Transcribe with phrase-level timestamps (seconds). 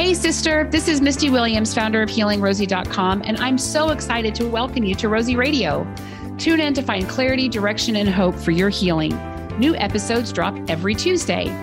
[0.00, 4.82] Hey, sister, this is Misty Williams, founder of HealingRosie.com, and I'm so excited to welcome
[4.82, 5.86] you to Rosie Radio.
[6.38, 9.10] Tune in to find clarity, direction, and hope for your healing.
[9.58, 11.54] New episodes drop every Tuesday.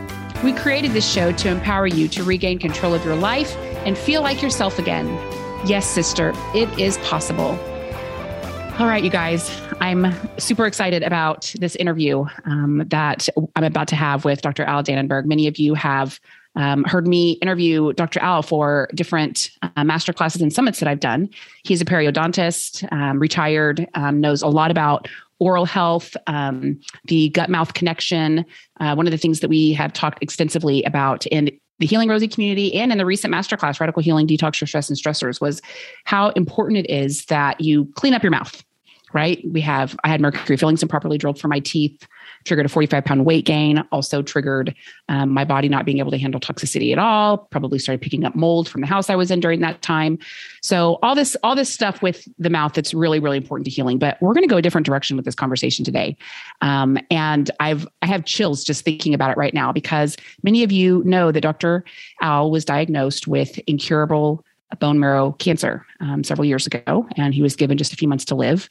[0.43, 3.57] We created this show to empower you to regain control of your life
[3.87, 5.07] and feel like yourself again.
[5.65, 7.57] Yes, sister, it is possible.
[8.77, 9.49] All right, you guys,
[9.81, 14.63] I'm super excited about this interview um, that I'm about to have with Dr.
[14.63, 15.25] Al Danenberg.
[15.25, 16.19] Many of you have
[16.57, 18.19] um, heard me interview Dr.
[18.19, 21.29] Al for different uh, master classes and summits that I've done.
[21.63, 25.07] He's a periodontist, um, retired, um, knows a lot about
[25.39, 28.43] oral health, um, the gut mouth connection.
[28.79, 32.27] Uh, one of the things that we have talked extensively about in the Healing Rosie
[32.27, 35.61] community and in the recent masterclass, Radical Healing Detox Your Stress and Stressors, was
[36.05, 38.63] how important it is that you clean up your mouth
[39.13, 39.41] right?
[39.49, 42.07] We have, I had mercury fillings improperly drilled for my teeth,
[42.47, 44.73] triggered a 45 pound weight gain, also triggered
[45.09, 48.35] um, my body not being able to handle toxicity at all, probably started picking up
[48.35, 50.17] mold from the house I was in during that time.
[50.61, 53.99] So all this, all this stuff with the mouth that's really, really important to healing.
[53.99, 56.17] But we're going to go a different direction with this conversation today.
[56.61, 60.71] Um, and I've, I have chills just thinking about it right now because many of
[60.71, 61.83] you know that Dr.
[62.21, 64.43] Al was diagnosed with incurable
[64.79, 68.25] bone marrow cancer um, several years ago, and he was given just a few months
[68.25, 68.69] to live.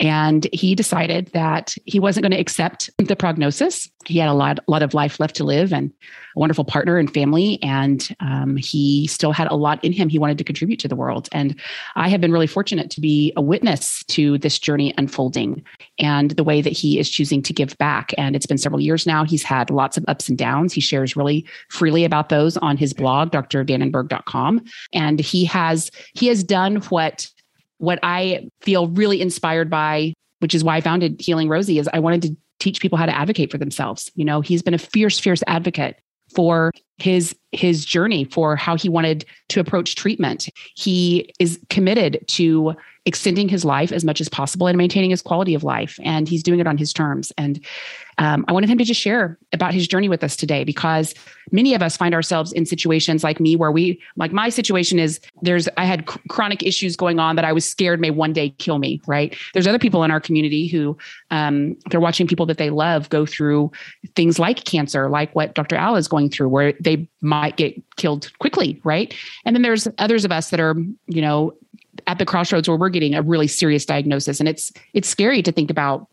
[0.00, 3.88] And he decided that he wasn't going to accept the prognosis.
[4.06, 5.92] He had a lot, lot of life left to live and
[6.36, 7.62] a wonderful partner and family.
[7.62, 10.96] And um, he still had a lot in him he wanted to contribute to the
[10.96, 11.28] world.
[11.32, 11.58] And
[11.94, 15.64] I have been really fortunate to be a witness to this journey unfolding
[15.98, 18.12] and the way that he is choosing to give back.
[18.18, 19.24] And it's been several years now.
[19.24, 20.72] He's had lots of ups and downs.
[20.72, 24.64] He shares really freely about those on his blog, drdanenberg.com.
[24.92, 27.30] And he has, he has done what
[27.84, 31.98] what I feel really inspired by, which is why I founded Healing Rosie, is I
[32.00, 34.10] wanted to teach people how to advocate for themselves.
[34.14, 35.96] You know, he's been a fierce, fierce advocate
[36.34, 40.48] for his his journey for how he wanted to approach treatment.
[40.74, 42.74] He is committed to
[43.04, 45.98] extending his life as much as possible and maintaining his quality of life.
[46.02, 47.32] And he's doing it on his terms.
[47.36, 47.64] And
[48.18, 51.14] um, I wanted him to just share about his journey with us today because
[51.52, 55.20] many of us find ourselves in situations like me where we, like my situation is
[55.42, 58.50] there's, I had cr- chronic issues going on that I was scared may one day
[58.50, 59.36] kill me, right?
[59.52, 60.96] There's other people in our community who
[61.30, 63.70] um, they're watching people that they love go through
[64.14, 65.76] things like cancer, like what Dr.
[65.76, 69.14] Al is going through, where they might get killed quickly, right?
[69.44, 70.74] And then there's others of us that are,
[71.06, 71.54] you know,
[72.06, 75.52] at the crossroads where we're getting a really serious diagnosis and it's it's scary to
[75.52, 76.08] think about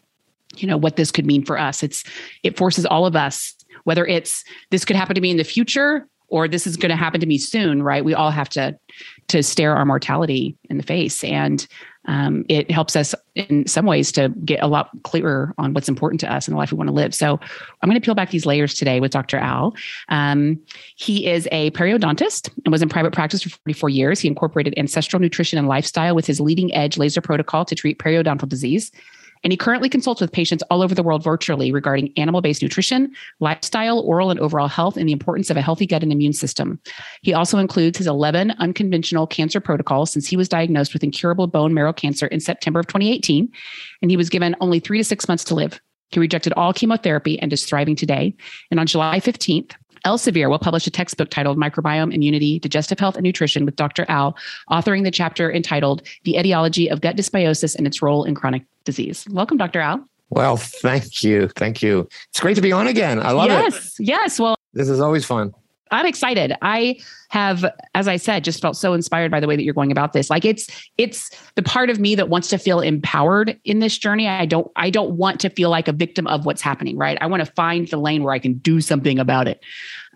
[0.57, 2.03] you know what this could mean for us it's
[2.43, 6.07] it forces all of us whether it's this could happen to me in the future
[6.27, 8.77] or this is going to happen to me soon right we all have to
[9.27, 11.67] to stare our mortality in the face and
[12.05, 16.19] um, it helps us in some ways to get a lot clearer on what's important
[16.21, 17.13] to us in the life we want to live.
[17.13, 17.39] So
[17.81, 19.37] I'm going to peel back these layers today with Dr.
[19.37, 19.75] Al.
[20.09, 20.59] Um,
[20.95, 24.19] he is a periodontist and was in private practice for 44 years.
[24.19, 28.49] He incorporated ancestral nutrition and lifestyle with his leading edge laser protocol to treat periodontal
[28.49, 28.91] disease.
[29.43, 33.13] And he currently consults with patients all over the world virtually regarding animal based nutrition,
[33.39, 36.79] lifestyle, oral, and overall health, and the importance of a healthy gut and immune system.
[37.21, 41.73] He also includes his 11 unconventional cancer protocols since he was diagnosed with incurable bone
[41.73, 43.51] marrow cancer in September of 2018.
[44.01, 45.81] And he was given only three to six months to live.
[46.11, 48.35] He rejected all chemotherapy and is thriving today.
[48.69, 49.73] And on July 15th,
[50.05, 54.05] Elsevier will publish a textbook titled Microbiome, Immunity, Digestive Health, and Nutrition with Dr.
[54.09, 54.35] Al,
[54.69, 59.25] authoring the chapter entitled The Etiology of Gut Dysbiosis and Its Role in Chronic Disease.
[59.29, 59.79] Welcome, Dr.
[59.79, 60.07] Al.
[60.29, 61.49] Well, thank you.
[61.49, 62.07] Thank you.
[62.29, 63.19] It's great to be on again.
[63.19, 64.03] I love yes, it.
[64.03, 64.21] Yes.
[64.21, 64.39] Yes.
[64.39, 65.53] Well, this is always fun.
[65.91, 66.53] I'm excited.
[66.61, 69.91] I have, as I said, just felt so inspired by the way that you're going
[69.91, 70.29] about this.
[70.29, 74.27] Like it's it's the part of me that wants to feel empowered in this journey.
[74.27, 77.17] I don't I don't want to feel like a victim of what's happening, right?
[77.21, 79.63] I want to find the lane where I can do something about it.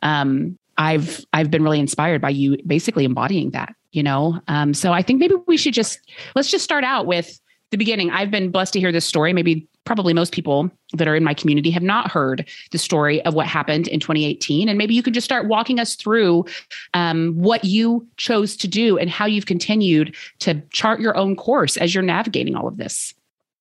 [0.02, 4.42] Um, I've I've been really inspired by you basically embodying that, you know.
[4.48, 6.00] Um, so I think maybe we should just
[6.36, 7.40] let's just start out with
[7.72, 8.12] the beginning.
[8.12, 9.34] I've been blessed to hear this story.
[9.34, 13.34] Maybe probably most people that are in my community have not heard the story of
[13.34, 14.68] what happened in 2018.
[14.68, 16.46] And maybe you could just start walking us through
[16.94, 21.78] um, what you chose to do and how you've continued to chart your own course
[21.78, 23.14] as you're navigating all of this.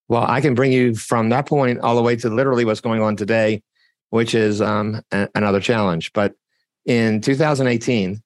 [0.09, 3.01] Well, I can bring you from that point all the way to literally what's going
[3.01, 3.63] on today,
[4.11, 6.13] which is um, a- another challenge.
[6.13, 6.35] But
[6.85, 8.23] in 2018,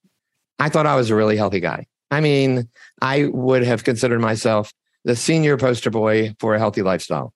[0.58, 1.86] I thought I was a really healthy guy.
[2.10, 2.68] I mean,
[3.00, 4.72] I would have considered myself
[5.04, 7.32] the senior poster boy for a healthy lifestyle.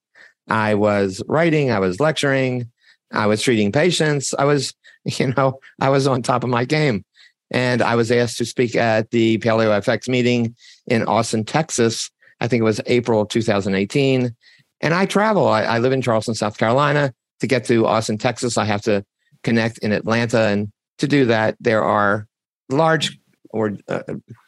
[0.48, 2.70] I was writing, I was lecturing,
[3.12, 4.34] I was treating patients.
[4.38, 4.74] I was,
[5.04, 7.04] you know, I was on top of my game.
[7.50, 10.56] And I was asked to speak at the Paleo FX meeting
[10.86, 12.10] in Austin, Texas.
[12.40, 14.34] I think it was April 2018.
[14.80, 15.46] And I travel.
[15.46, 17.12] I, I live in Charleston, South Carolina.
[17.40, 19.04] To get to Austin, Texas, I have to
[19.42, 20.42] connect in Atlanta.
[20.42, 22.26] And to do that, there are
[22.70, 23.18] large
[23.50, 24.02] or uh,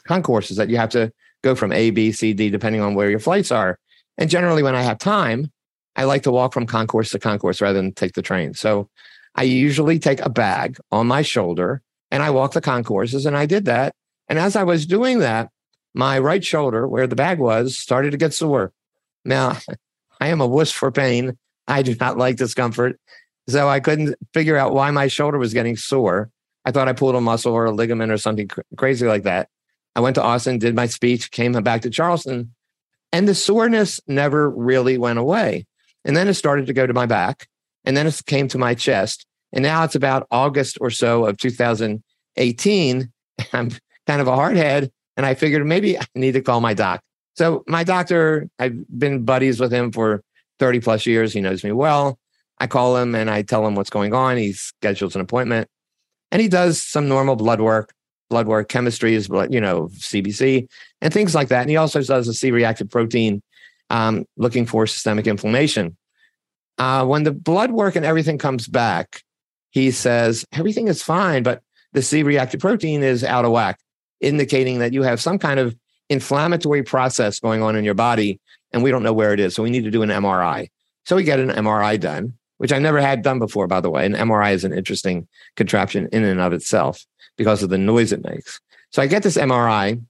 [0.06, 1.12] concourses that you have to
[1.42, 3.78] go from A, B, C, D, depending on where your flights are.
[4.16, 5.52] And generally, when I have time,
[5.96, 8.54] I like to walk from concourse to concourse rather than take the train.
[8.54, 8.88] So
[9.34, 13.26] I usually take a bag on my shoulder and I walk the concourses.
[13.26, 13.94] And I did that.
[14.28, 15.50] And as I was doing that,
[15.94, 18.72] my right shoulder, where the bag was, started to get sore.
[19.24, 19.58] Now,
[20.20, 21.36] I am a wuss for pain.
[21.66, 22.98] I do not like discomfort.
[23.48, 26.30] So I couldn't figure out why my shoulder was getting sore.
[26.64, 29.48] I thought I pulled a muscle or a ligament or something cr- crazy like that.
[29.94, 32.54] I went to Austin, did my speech, came back to Charleston,
[33.12, 35.66] and the soreness never really went away.
[36.04, 37.48] And then it started to go to my back,
[37.84, 39.26] and then it came to my chest.
[39.52, 43.12] And now it's about August or so of 2018.
[43.52, 43.70] I'm
[44.06, 47.00] kind of a hard head, and I figured maybe I need to call my doc.
[47.36, 50.22] So my doctor, I've been buddies with him for
[50.58, 51.32] 30 plus years.
[51.32, 52.18] He knows me well.
[52.58, 54.36] I call him and I tell him what's going on.
[54.36, 55.68] He schedules an appointment
[56.30, 57.92] and he does some normal blood work,
[58.30, 60.68] blood work, chemistry is, you know, CBC
[61.00, 61.62] and things like that.
[61.62, 63.42] And he also does a C reactive protein
[63.94, 65.96] um, looking for systemic inflammation.
[66.78, 69.22] Uh, when the blood work and everything comes back,
[69.70, 71.62] he says everything is fine, but
[71.92, 73.78] the C reactive protein is out of whack,
[74.20, 75.76] indicating that you have some kind of
[76.08, 78.40] inflammatory process going on in your body,
[78.72, 79.54] and we don't know where it is.
[79.54, 80.68] So we need to do an MRI.
[81.04, 84.06] So we get an MRI done which I never had done before, by the way.
[84.06, 87.04] An MRI is an interesting contraption in and of itself
[87.36, 88.60] because of the noise it makes.
[88.90, 90.00] So I get this MRI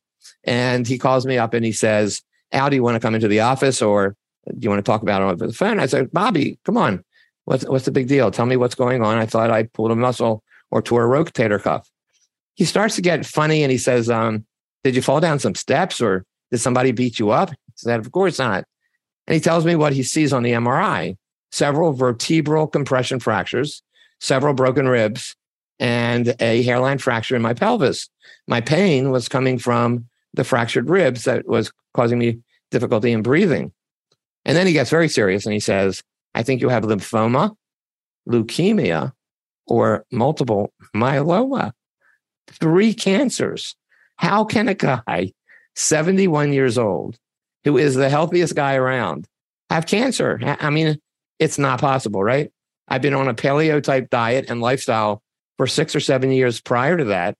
[0.45, 2.23] and he calls me up and he says,
[2.55, 4.17] Al, do you want to come into the office or
[4.47, 5.81] do you want to talk about it over the phone?
[5.81, 7.05] I said, Bobby, come on.
[7.45, 8.31] What's, what's the big deal?
[8.31, 9.19] Tell me what's going on.
[9.19, 11.91] I thought I pulled a muscle or tore a rotator cuff.
[12.55, 14.47] He starts to get funny and he says, um,
[14.83, 17.51] Did you fall down some steps or did somebody beat you up?
[17.51, 18.65] I said, Of course not.
[19.27, 21.17] And he tells me what he sees on the MRI
[21.51, 23.83] several vertebral compression fractures,
[24.21, 25.37] several broken ribs,
[25.79, 28.09] and a hairline fracture in my pelvis.
[28.49, 32.41] My pain was coming from the fractured ribs that was causing me
[32.71, 33.73] difficulty in breathing.
[34.45, 36.03] And then he gets very serious and he says,
[36.35, 37.57] I think you have lymphoma,
[38.29, 39.13] leukemia,
[39.67, 41.73] or multiple myeloma.
[42.49, 43.75] Three cancers.
[44.17, 45.33] How can a guy
[45.77, 47.17] 71 years old,
[47.65, 49.27] who is the healthiest guy around,
[49.71, 50.39] have cancer?
[50.61, 50.99] I mean,
[51.39, 52.51] it's not possible, right?
[52.87, 55.23] I've been on a paleo type diet and lifestyle
[55.57, 57.35] for six or seven years prior to that.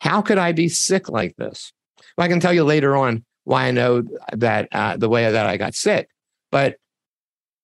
[0.00, 1.72] How could I be sick like this?
[2.18, 4.02] I can tell you later on why I know
[4.32, 6.08] that uh, the way that I got sick,
[6.50, 6.76] but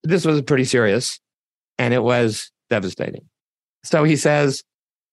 [0.02, 1.20] this was pretty serious
[1.78, 3.22] and it was devastating.
[3.84, 4.62] So he says,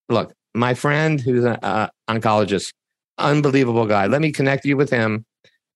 [0.10, 2.74] Look, my friend who's an uh, oncologist,
[3.18, 5.26] unbelievable guy, let me connect you with him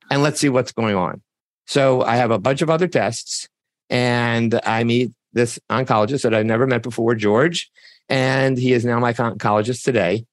[0.10, 1.22] and let's see what's going on.
[1.68, 3.48] So I have a bunch of other tests
[3.90, 7.70] and I meet this oncologist that I've never met before, George,
[8.10, 10.26] and he is now my oncologist today.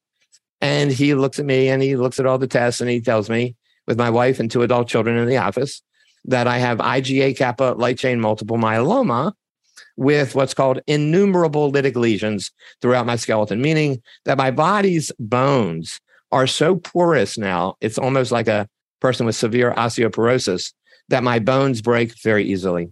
[0.61, 3.31] And he looks at me and he looks at all the tests and he tells
[3.31, 3.57] me,
[3.87, 5.83] with my wife and two adult children in the office,
[6.25, 9.33] that I have IgA kappa light chain multiple myeloma
[9.97, 12.51] with what's called innumerable lytic lesions
[12.83, 16.01] throughout my skeleton, meaning that my body's bones
[16.31, 18.69] are so porous now, it's almost like a
[19.01, 20.73] person with severe osteoporosis
[21.09, 22.91] that my bones break very easily.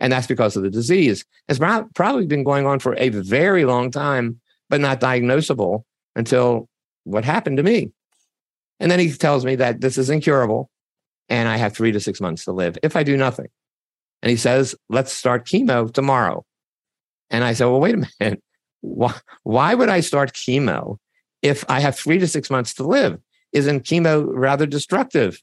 [0.00, 1.24] And that's because of the disease.
[1.48, 5.82] It's probably been going on for a very long time, but not diagnosable
[6.16, 6.67] until
[7.08, 7.90] what happened to me.
[8.80, 10.70] And then he tells me that this is incurable
[11.28, 13.48] and I have three to six months to live if I do nothing.
[14.22, 16.44] And he says, let's start chemo tomorrow.
[17.30, 18.42] And I said, well, wait a minute.
[18.80, 20.98] Why, why would I start chemo
[21.42, 23.18] if I have three to six months to live?
[23.52, 25.40] Isn't chemo rather destructive?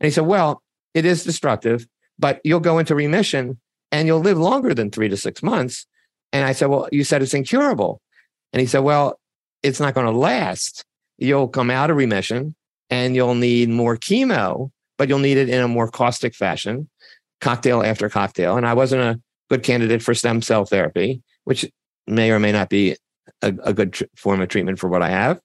[0.00, 0.62] And he said, well,
[0.94, 1.86] it is destructive,
[2.18, 3.58] but you'll go into remission
[3.92, 5.86] and you'll live longer than three to six months.
[6.32, 8.00] And I said, Well, you said it's incurable.
[8.52, 9.18] And he said, Well,
[9.62, 10.84] it's not going to last.
[11.18, 12.54] You'll come out of remission
[12.90, 16.88] and you'll need more chemo, but you'll need it in a more caustic fashion,
[17.40, 18.56] cocktail after cocktail.
[18.56, 19.20] And I wasn't a
[19.50, 21.64] good candidate for stem cell therapy, which
[22.06, 22.96] may or may not be
[23.42, 25.40] a, a good tr- form of treatment for what I have.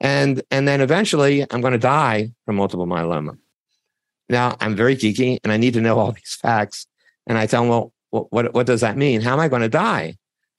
[0.00, 3.38] And, and then eventually I'm going to die from multiple myeloma.
[4.28, 6.86] Now I'm very geeky and I need to know all these facts.
[7.26, 9.20] And I tell him, well, what, what does that mean?
[9.20, 10.16] How am I going to die?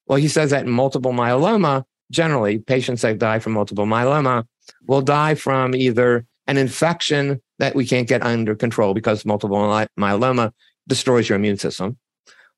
[0.07, 4.45] Well, he says that multiple myeloma, generally, patients that die from multiple myeloma
[4.88, 9.57] will die from either an infection that we can't get under control because multiple
[9.97, 10.51] myeloma
[10.88, 11.97] destroys your immune system,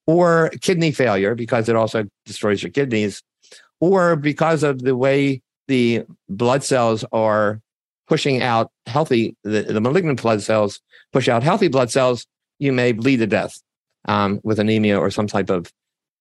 [0.05, 3.23] or kidney failure because it also destroys your kidneys,
[3.79, 7.61] or because of the way the blood cells are
[8.07, 12.25] pushing out healthy, the, the malignant blood cells push out healthy blood cells,
[12.59, 13.61] you may bleed to death
[14.07, 15.71] um, with anemia or some type of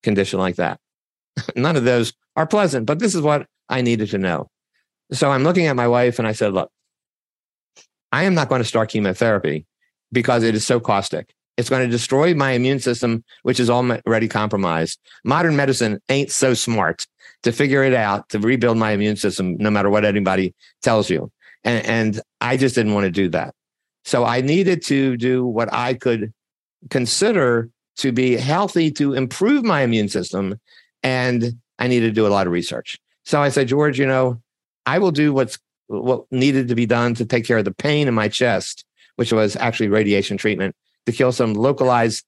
[0.03, 0.79] condition like that.
[1.55, 4.49] None of those are pleasant, but this is what I needed to know.
[5.11, 6.69] So I'm looking at my wife and I said, look,
[8.11, 9.65] I am not going to start chemotherapy
[10.11, 11.33] because it is so caustic.
[11.57, 14.99] It's going to destroy my immune system, which is already compromised.
[15.23, 17.07] Modern medicine ain't so smart
[17.43, 20.53] to figure it out to rebuild my immune system, no matter what anybody
[20.83, 21.31] tells you.
[21.63, 23.55] And, and I just didn't want to do that.
[24.05, 26.31] So I needed to do what I could
[26.89, 30.59] consider to be healthy to improve my immune system.
[31.03, 32.97] And I needed to do a lot of research.
[33.25, 34.41] So I said, George, you know,
[34.85, 38.07] I will do what's what needed to be done to take care of the pain
[38.07, 38.85] in my chest,
[39.15, 40.75] which was actually radiation treatment
[41.05, 42.25] to kill some localized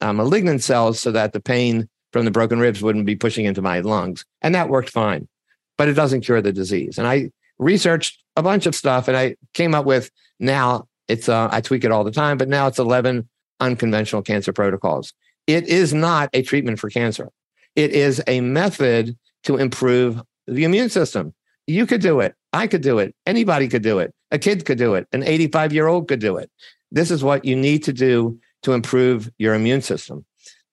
[0.00, 3.62] uh, malignant cells so that the pain from the broken ribs wouldn't be pushing into
[3.62, 4.24] my lungs.
[4.42, 5.28] And that worked fine,
[5.76, 6.98] but it doesn't cure the disease.
[6.98, 11.48] And I researched a bunch of stuff and I came up with now it's, uh,
[11.50, 15.12] I tweak it all the time, but now it's 11 unconventional cancer protocols.
[15.46, 17.30] It is not a treatment for cancer.
[17.76, 21.34] It is a method to improve the immune system.
[21.66, 22.34] You could do it.
[22.52, 23.14] I could do it.
[23.26, 24.12] Anybody could do it.
[24.30, 25.06] A kid could do it.
[25.12, 26.50] An 85 year old could do it.
[26.90, 30.24] This is what you need to do to improve your immune system.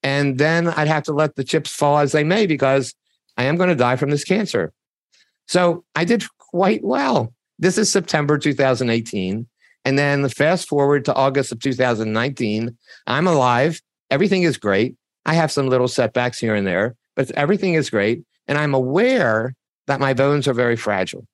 [0.04, 2.94] And then I'd have to let the chips fall as they may because
[3.38, 4.74] I am going to die from this cancer.
[5.48, 7.34] So I did quite well.
[7.60, 9.48] This is September 2018.
[9.86, 13.82] And then fast forward to August of 2019, I'm alive.
[14.10, 14.96] Everything is great.
[15.28, 18.24] I have some little setbacks here and there, but everything is great.
[18.48, 19.54] And I'm aware
[19.86, 21.28] that my bones are very fragile.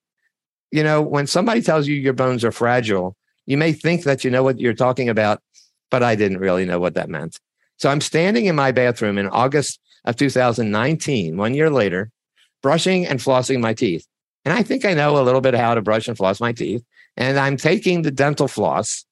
[0.71, 4.31] You know, when somebody tells you your bones are fragile, you may think that you
[4.31, 5.41] know what you're talking about,
[5.91, 7.39] but I didn't really know what that meant.
[7.77, 12.09] So I'm standing in my bathroom in August of 2019, one year later,
[12.63, 14.07] brushing and flossing my teeth.
[14.43, 16.83] And I think I know a little bit how to brush and floss my teeth.
[17.15, 19.05] And I'm taking the dental floss.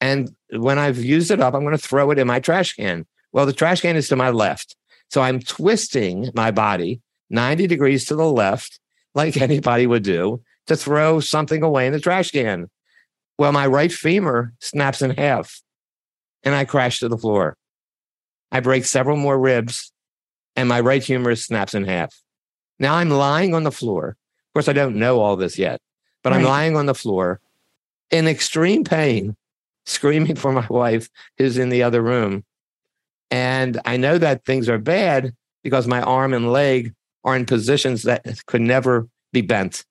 [0.00, 3.06] And when I've used it up, I'm going to throw it in my trash can.
[3.36, 4.76] Well, the trash can is to my left.
[5.10, 8.80] So I'm twisting my body 90 degrees to the left,
[9.14, 12.70] like anybody would do, to throw something away in the trash can.
[13.38, 15.60] Well, my right femur snaps in half
[16.44, 17.58] and I crash to the floor.
[18.50, 19.92] I break several more ribs
[20.56, 22.18] and my right humerus snaps in half.
[22.78, 24.08] Now I'm lying on the floor.
[24.08, 25.82] Of course, I don't know all this yet,
[26.22, 26.38] but right.
[26.38, 27.40] I'm lying on the floor
[28.10, 29.36] in extreme pain,
[29.84, 32.42] screaming for my wife who's in the other room.
[33.30, 38.04] And I know that things are bad because my arm and leg are in positions
[38.04, 39.84] that could never be bent.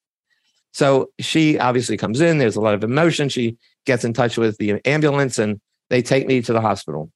[0.73, 2.37] So she obviously comes in.
[2.37, 3.29] There's a lot of emotion.
[3.29, 7.11] She gets in touch with the ambulance and they take me to the hospital.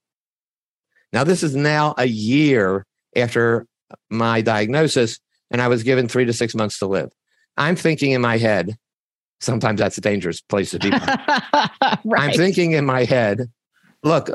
[1.12, 2.86] Now, this is now a year
[3.16, 3.66] after
[4.08, 5.18] my diagnosis,
[5.50, 7.10] and I was given three to six months to live.
[7.56, 8.76] I'm thinking in my head,
[9.40, 10.90] sometimes that's a dangerous place to be.
[10.90, 12.04] right.
[12.04, 13.50] I'm thinking in my head,
[14.04, 14.30] look,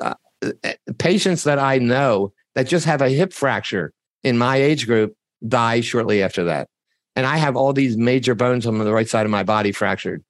[0.97, 5.15] patients that I know that just have a hip fracture in my age group
[5.47, 6.67] die shortly after that
[7.15, 10.23] and I have all these major bones on the right side of my body fractured.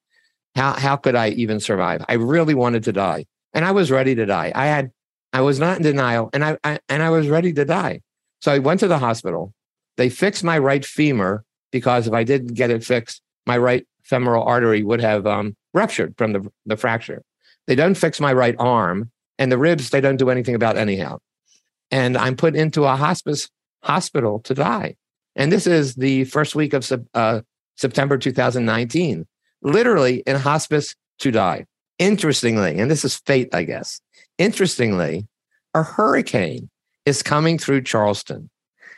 [0.55, 2.05] How how could I even survive?
[2.07, 4.51] I really wanted to die, and I was ready to die.
[4.55, 4.91] I had
[5.33, 8.01] I was not in denial, and I, I and I was ready to die.
[8.39, 9.53] So I went to the hospital.
[9.97, 14.43] They fixed my right femur because if I didn't get it fixed, my right femoral
[14.43, 17.24] artery would have um, ruptured from the, the fracture.
[17.65, 21.19] They don't fix my right arm, and the ribs they don't do anything about anyhow.
[21.91, 23.49] And I'm put into a hospice
[23.83, 24.95] hospital to die.
[25.35, 27.41] And this is the first week of uh,
[27.75, 29.27] September 2019,
[29.61, 31.65] literally in hospice to die.
[31.99, 34.01] Interestingly, and this is fate, I guess.
[34.37, 35.27] Interestingly,
[35.73, 36.69] a hurricane
[37.05, 38.49] is coming through Charleston.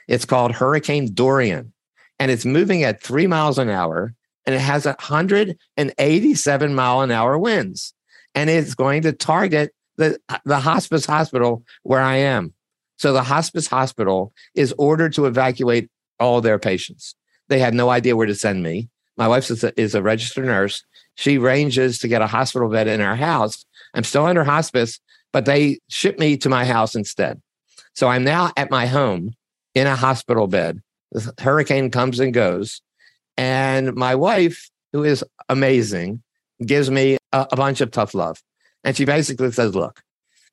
[0.08, 1.74] It's called Hurricane Dorian,
[2.20, 4.14] and it's moving at three miles an hour,
[4.46, 7.94] and it has 187 mile an hour winds,
[8.34, 12.54] and it's going to target the, the hospice hospital where I am.
[12.98, 15.90] So the hospice hospital is ordered to evacuate
[16.20, 17.16] all their patients.
[17.48, 18.90] They had no idea where to send me.
[19.18, 20.84] My wife is a, is a registered nurse.
[21.16, 23.66] She ranges to get a hospital bed in our house.
[23.94, 25.00] I'm still under hospice,
[25.32, 27.42] but they ship me to my house instead.
[27.94, 29.34] So I'm now at my home
[29.74, 30.82] in a hospital bed.
[31.12, 32.82] The hurricane comes and goes.
[33.38, 36.22] And my wife, who is amazing,
[36.66, 38.42] gives me a, a bunch of tough love.
[38.88, 40.02] And she basically says, Look,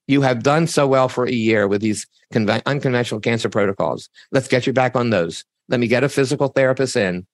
[0.08, 4.10] you have done so well for a year with these conven- unconventional cancer protocols.
[4.32, 5.44] Let's get you back on those.
[5.68, 7.28] Let me get a physical therapist in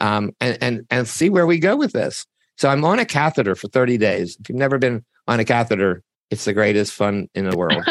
[0.00, 2.26] um, and, and, and see where we go with this.
[2.56, 4.38] So I'm on a catheter for 30 days.
[4.40, 7.84] If you've never been on a catheter, it's the greatest fun in the world.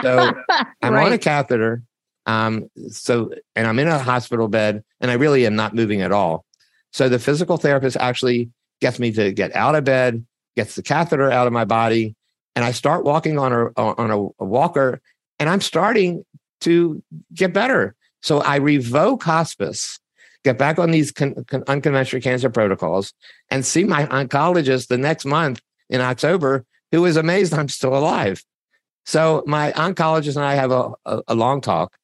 [0.00, 0.32] so
[0.82, 1.06] I'm right.
[1.06, 1.82] on a catheter.
[2.26, 6.12] Um, so, and I'm in a hospital bed and I really am not moving at
[6.12, 6.44] all.
[6.92, 10.24] So the physical therapist actually gets me to get out of bed,
[10.56, 12.14] gets the catheter out of my body,
[12.54, 15.00] and I start walking on a on a, a walker,
[15.38, 16.24] and I'm starting
[16.60, 17.94] to get better.
[18.22, 19.98] So I revoke hospice,
[20.44, 23.12] get back on these con- con- unconventional cancer protocols,
[23.50, 28.42] and see my oncologist the next month in October who is amazed I'm still alive.
[29.04, 31.96] So my oncologist and I have a, a, a long talk,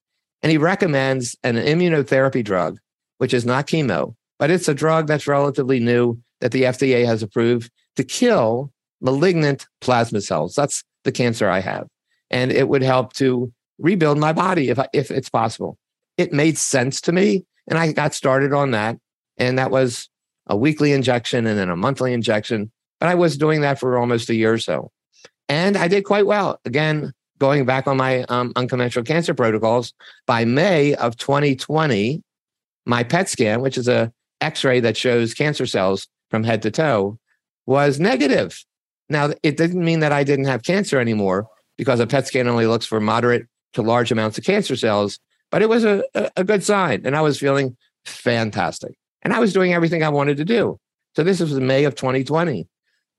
[0.42, 2.78] and he recommends an immunotherapy drug,
[3.18, 7.22] which is not chemo, but it's a drug that's relatively new that the FDA has
[7.22, 10.54] approved to kill malignant plasma cells.
[10.54, 11.86] That's the cancer I have.
[12.30, 15.78] And it would help to rebuild my body if, I, if it's possible.
[16.16, 17.44] It made sense to me.
[17.66, 18.98] And I got started on that.
[19.38, 20.08] And that was
[20.46, 22.70] a weekly injection and then a monthly injection.
[22.98, 24.90] But I was doing that for almost a year or so.
[25.48, 26.60] And I did quite well.
[26.64, 29.94] Again, going back on my um, unconventional cancer protocols,
[30.26, 32.22] by May of 2020,
[32.86, 37.18] my PET scan, which is a X-ray that shows cancer cells from head to toe,
[37.66, 38.64] was negative.
[39.08, 42.66] Now, it didn't mean that I didn't have cancer anymore because a PET scan only
[42.66, 45.18] looks for moderate to large amounts of cancer cells,
[45.50, 46.02] but it was a,
[46.36, 47.02] a good sign.
[47.04, 48.92] And I was feeling fantastic.
[49.22, 50.78] And I was doing everything I wanted to do.
[51.16, 52.68] So this was May of 2020.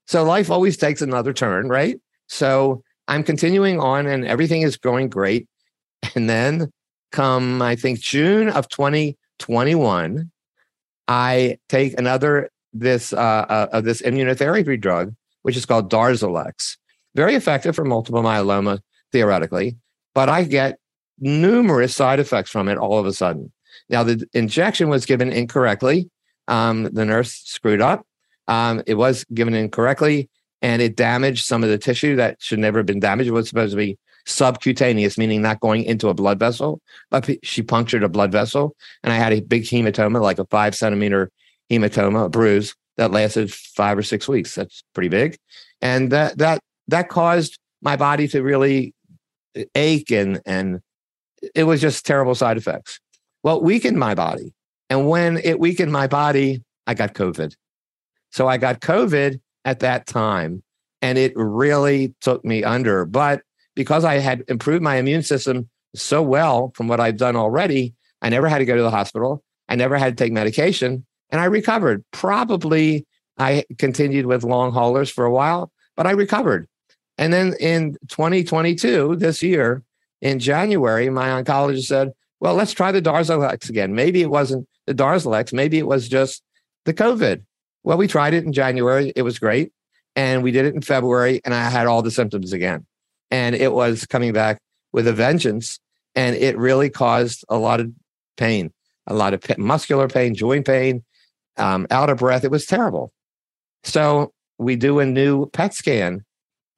[0.06, 2.00] So life always takes another turn, right?
[2.28, 5.46] So I'm continuing on and everything is going great.
[6.14, 6.70] And then
[7.12, 10.30] come, I think, June of 2021,
[11.06, 16.76] I take another this uh, uh, of this immunotherapy drug, which is called Darzalex.
[17.14, 18.80] Very effective for multiple myeloma,
[19.12, 19.76] theoretically,
[20.14, 20.78] but I get
[21.18, 23.52] numerous side effects from it all of a sudden.
[23.88, 26.10] Now, the injection was given incorrectly.
[26.48, 28.06] Um, the nurse screwed up.
[28.48, 30.28] Um, it was given incorrectly
[30.62, 33.28] and it damaged some of the tissue that should never have been damaged.
[33.28, 37.62] It was supposed to be subcutaneous, meaning not going into a blood vessel, but she
[37.62, 38.76] punctured a blood vessel.
[39.02, 41.30] And I had a big hematoma, like a five centimeter
[41.72, 44.54] hematoma, a bruise that lasted five or six weeks.
[44.54, 45.38] That's pretty big.
[45.80, 48.94] And that, that, that caused my body to really
[49.74, 50.80] ache and, and
[51.54, 53.00] it was just terrible side effects.
[53.42, 54.52] Well, it weakened my body.
[54.88, 57.54] And when it weakened my body, I got COVID.
[58.30, 60.62] So I got COVID at that time.
[61.00, 63.04] And it really took me under.
[63.04, 63.42] But
[63.74, 68.28] because I had improved my immune system so well from what I've done already, I
[68.28, 69.42] never had to go to the hospital.
[69.68, 72.04] I never had to take medication and I recovered.
[72.12, 73.06] Probably
[73.38, 76.68] I continued with long haulers for a while, but I recovered.
[77.18, 79.82] And then in 2022, this year,
[80.20, 83.94] in January, my oncologist said, well, let's try the Darzalex again.
[83.94, 86.42] Maybe it wasn't the Darzalex, maybe it was just
[86.84, 87.42] the COVID.
[87.84, 89.12] Well, we tried it in January.
[89.16, 89.72] It was great.
[90.14, 92.86] And we did it in February, and I had all the symptoms again.
[93.30, 94.60] And it was coming back
[94.92, 95.80] with a vengeance.
[96.14, 97.90] And it really caused a lot of
[98.36, 98.72] pain,
[99.06, 101.02] a lot of muscular pain, joint pain,
[101.56, 102.44] um, out of breath.
[102.44, 103.12] It was terrible.
[103.84, 106.24] So we do a new PET scan,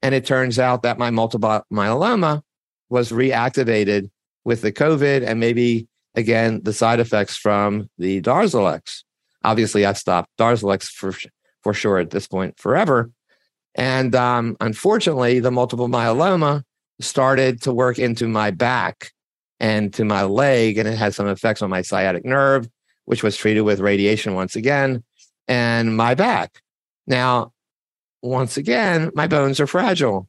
[0.01, 2.41] and it turns out that my multiple myeloma
[2.89, 4.09] was reactivated
[4.43, 9.03] with the COVID and maybe again the side effects from the Darzalex
[9.45, 11.13] obviously I've stopped Darzalex for
[11.61, 13.11] for sure at this point forever.
[13.75, 16.63] And um, unfortunately, the multiple myeloma
[16.99, 19.11] started to work into my back
[19.59, 22.67] and to my leg, and it had some effects on my sciatic nerve,
[23.05, 25.03] which was treated with radiation once again,
[25.47, 26.61] and my back.
[27.07, 27.53] Now,
[28.21, 30.27] once again, my bones are fragile.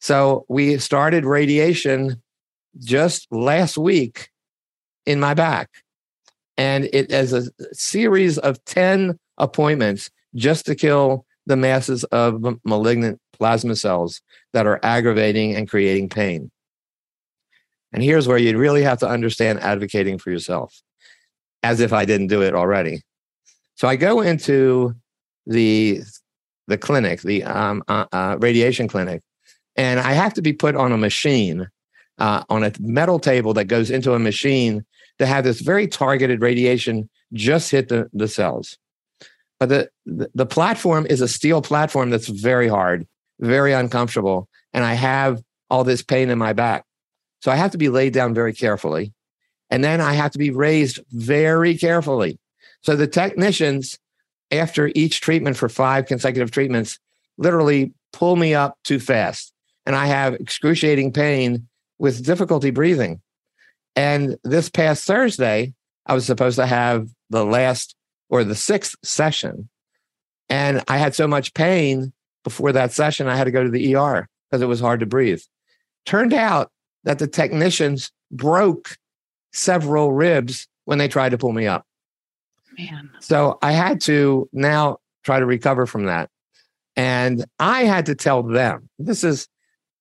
[0.00, 2.22] So we started radiation
[2.78, 4.30] just last week
[5.06, 5.70] in my back
[6.58, 13.20] and it is a series of 10 appointments just to kill the masses of malignant
[13.32, 14.20] plasma cells
[14.52, 16.50] that are aggravating and creating pain.
[17.92, 20.82] And here's where you really have to understand advocating for yourself,
[21.62, 23.02] as if I didn't do it already.
[23.74, 24.94] So I go into
[25.46, 26.00] the
[26.66, 29.22] the clinic, the um, uh, uh, radiation clinic,
[29.76, 31.68] and I have to be put on a machine,
[32.18, 34.84] uh, on a metal table that goes into a machine
[35.18, 38.76] to have this very targeted radiation just hit the, the cells.
[39.58, 43.06] But the, the platform is a steel platform that's very hard,
[43.40, 44.48] very uncomfortable.
[44.72, 46.84] And I have all this pain in my back.
[47.40, 49.12] So I have to be laid down very carefully.
[49.70, 52.38] And then I have to be raised very carefully.
[52.82, 53.98] So the technicians,
[54.50, 56.98] after each treatment for five consecutive treatments,
[57.36, 59.52] literally pull me up too fast.
[59.84, 63.20] And I have excruciating pain with difficulty breathing.
[63.96, 65.74] And this past Thursday,
[66.06, 67.94] I was supposed to have the last
[68.28, 69.68] or the sixth session.
[70.48, 72.12] And I had so much pain
[72.44, 75.06] before that session, I had to go to the ER because it was hard to
[75.06, 75.42] breathe.
[76.06, 76.70] Turned out
[77.04, 78.96] that the technicians broke
[79.52, 81.84] several ribs when they tried to pull me up.
[82.78, 83.10] Man.
[83.20, 86.30] So I had to now try to recover from that.
[86.96, 89.48] And I had to tell them, this is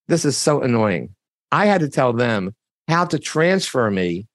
[0.07, 1.13] this is so annoying.
[1.51, 2.55] I had to tell them
[2.87, 4.27] how to transfer me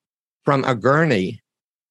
[0.45, 1.41] from a gurney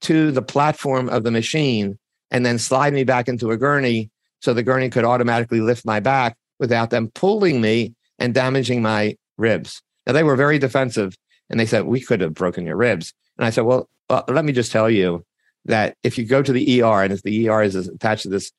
[0.01, 1.97] to the platform of the machine
[2.29, 4.09] and then slide me back into a gurney
[4.41, 9.15] so the gurney could automatically lift my back without them pulling me and damaging my
[9.37, 9.81] ribs.
[10.05, 11.15] Now, they were very defensive
[11.51, 13.13] and they said, We could have broken your ribs.
[13.37, 15.23] And I said, Well, well let me just tell you
[15.65, 18.51] that if you go to the ER and if the ER is attached to this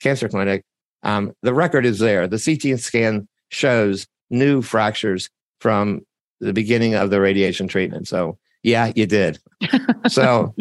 [0.00, 0.64] cancer clinic,
[1.04, 2.26] um, the record is there.
[2.26, 5.30] The CT scan shows new fractures
[5.60, 6.04] from
[6.40, 8.08] the beginning of the radiation treatment.
[8.08, 9.38] So, yeah, you did.
[10.08, 10.54] so,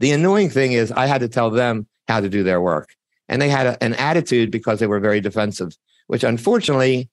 [0.00, 2.94] the annoying thing is, I had to tell them how to do their work.
[3.28, 5.76] And they had a, an attitude because they were very defensive,
[6.08, 7.08] which unfortunately,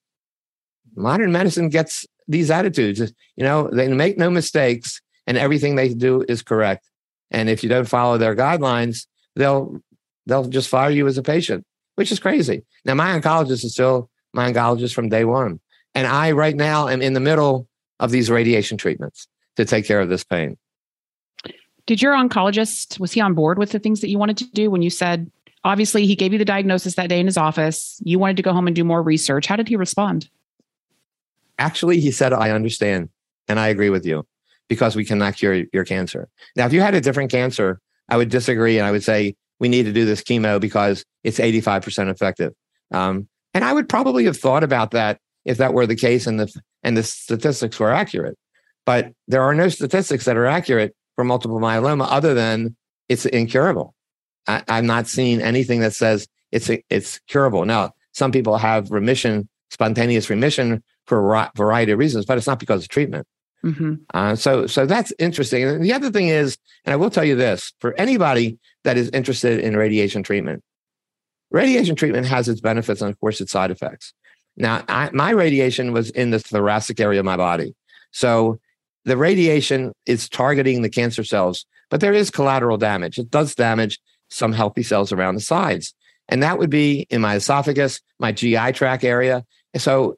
[0.98, 3.00] modern medicine gets these attitudes.
[3.36, 6.90] You know, they make no mistakes and everything they do is correct.
[7.32, 9.06] And if you don't follow their guidelines,
[9.36, 9.80] they'll
[10.26, 12.64] they'll just fire you as a patient, which is crazy.
[12.86, 15.60] Now, my oncologist is still my oncologist from day one.
[15.96, 17.68] And I right now am in the middle
[18.00, 20.58] of these radiation treatments to take care of this pain.
[21.86, 24.70] Did your oncologist was he on board with the things that you wanted to do
[24.70, 25.32] when you said
[25.64, 28.54] obviously he gave you the diagnosis that day in his office, you wanted to go
[28.54, 29.48] home and do more research.
[29.48, 30.30] How did he respond?
[31.58, 33.10] Actually, he said I understand
[33.48, 34.26] and I agree with you
[34.68, 36.28] because we cannot cure your cancer.
[36.56, 39.70] Now, if you had a different cancer, I would disagree and I would say we
[39.70, 42.54] need to do this chemo because it's 85% effective.
[42.92, 46.40] Um, and I would probably have thought about that if that were the case and
[46.40, 48.38] the and the statistics were accurate.
[48.86, 52.76] But there are no statistics that are accurate for multiple myeloma other than
[53.10, 53.96] it's incurable.
[54.48, 57.66] I, am not seeing anything that says it's it's curable.
[57.66, 62.60] Now, some people have remission, spontaneous remission for a variety of reasons, but it's not
[62.60, 63.26] because of treatment.
[63.66, 63.96] Mm-hmm.
[64.14, 65.64] Uh, so, so that's interesting.
[65.64, 69.10] And the other thing is, and I will tell you this: for anybody that is
[69.10, 70.64] interested in radiation treatment,
[71.50, 74.14] radiation treatment has its benefits and, of course, its side effects.
[74.56, 77.76] Now, I, my radiation was in the thoracic area of my body,
[78.12, 78.60] so
[79.06, 83.18] the radiation is targeting the cancer cells, but there is collateral damage.
[83.18, 85.94] It does damage some healthy cells around the sides,
[86.30, 89.46] and that would be in my esophagus, my GI tract area.
[89.78, 90.18] So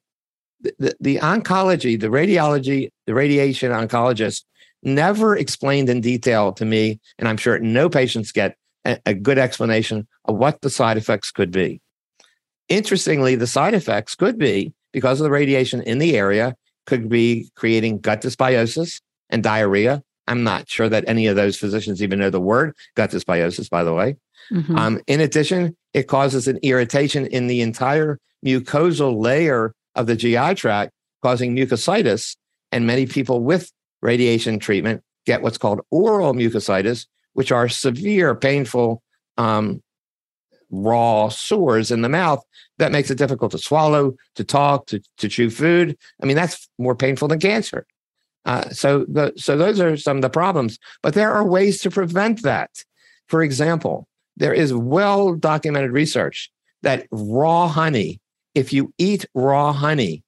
[0.61, 4.43] the, the oncology, the radiology, the radiation oncologist
[4.83, 9.37] never explained in detail to me, and I'm sure no patients get a, a good
[9.37, 11.81] explanation of what the side effects could be.
[12.69, 17.49] Interestingly, the side effects could be because of the radiation in the area, could be
[17.55, 20.01] creating gut dysbiosis and diarrhea.
[20.27, 23.83] I'm not sure that any of those physicians even know the word gut dysbiosis, by
[23.83, 24.17] the way.
[24.51, 24.77] Mm-hmm.
[24.77, 30.55] Um, in addition, it causes an irritation in the entire mucosal layer of the GI
[30.55, 32.35] tract, causing mucositis.
[32.71, 33.71] And many people with
[34.01, 39.01] radiation treatment get what's called oral mucositis, which are severe, painful,
[39.37, 39.81] um,
[40.71, 42.43] raw sores in the mouth
[42.77, 45.97] that makes it difficult to swallow, to talk, to, to chew food.
[46.21, 47.85] I mean, that's more painful than cancer.
[48.45, 50.79] Uh, so, the, so those are some of the problems.
[51.01, 52.83] But there are ways to prevent that.
[53.27, 56.49] For example, there is well documented research
[56.81, 58.19] that raw honey
[58.55, 60.23] if you eat raw honey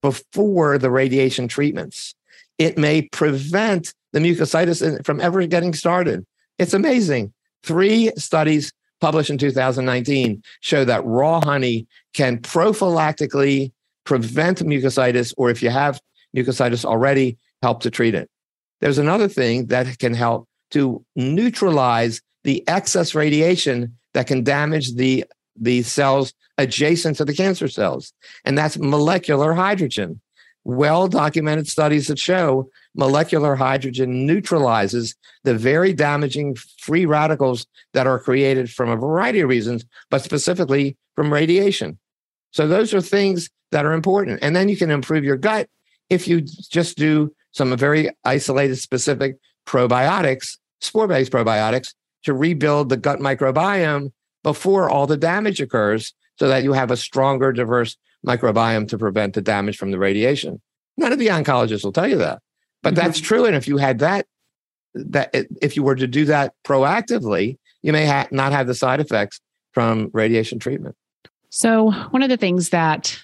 [0.00, 2.14] before the radiation treatments,
[2.58, 6.26] it may prevent the mucositis from ever getting started.
[6.58, 7.32] It's amazing.
[7.62, 13.72] Three studies published in 2019 show that raw honey can prophylactically
[14.04, 16.00] prevent mucositis, or if you have
[16.36, 18.28] mucositis already, help to treat it.
[18.80, 25.24] There's another thing that can help to neutralize the excess radiation that can damage the
[25.56, 28.12] the cells adjacent to the cancer cells,
[28.44, 30.20] and that's molecular hydrogen.
[30.64, 38.20] Well documented studies that show molecular hydrogen neutralizes the very damaging free radicals that are
[38.20, 41.98] created from a variety of reasons, but specifically from radiation.
[42.52, 44.38] So, those are things that are important.
[44.42, 45.68] And then you can improve your gut
[46.10, 49.36] if you just do some very isolated, specific
[49.66, 56.48] probiotics, spore based probiotics, to rebuild the gut microbiome before all the damage occurs so
[56.48, 60.60] that you have a stronger, diverse microbiome to prevent the damage from the radiation.
[60.96, 62.40] None of the oncologists will tell you that,
[62.82, 63.04] but mm-hmm.
[63.04, 63.44] that's true.
[63.44, 64.26] And if you had that,
[64.94, 69.00] that if you were to do that proactively, you may ha- not have the side
[69.00, 69.40] effects
[69.72, 70.96] from radiation treatment.
[71.50, 73.18] So, one of the things that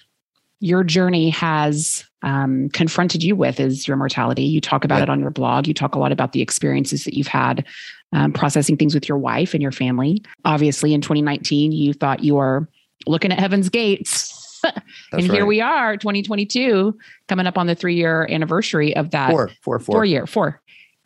[0.59, 4.43] your journey has um, confronted you with is your mortality.
[4.43, 5.03] You talk about yeah.
[5.03, 5.67] it on your blog.
[5.67, 7.65] You talk a lot about the experiences that you've had
[8.11, 10.21] um, processing things with your wife and your family.
[10.43, 12.67] Obviously, in 2019, you thought you were
[13.07, 14.61] looking at heaven's gates.
[15.13, 16.97] and here we are, 2022,
[17.29, 19.95] coming up on the three year anniversary of that four, four, four.
[19.95, 20.61] four year, four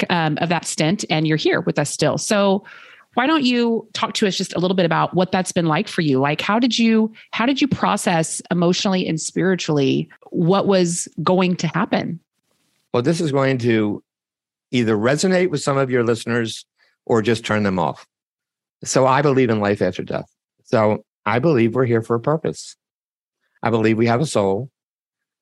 [0.09, 1.05] um, of that stint.
[1.09, 2.17] And you're here with us still.
[2.17, 2.63] So,
[3.13, 5.87] why don't you talk to us just a little bit about what that's been like
[5.87, 11.07] for you like how did you how did you process emotionally and spiritually what was
[11.21, 12.19] going to happen
[12.93, 14.03] well this is going to
[14.71, 16.65] either resonate with some of your listeners
[17.05, 18.07] or just turn them off
[18.83, 22.75] so i believe in life after death so I believe we're here for a purpose.
[23.61, 24.69] I believe we have a soul.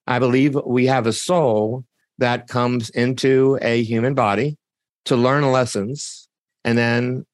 [0.06, 1.86] I believe we have a soul
[2.18, 4.58] that comes into a human body
[5.06, 6.28] to learn lessons.
[6.64, 7.26] And then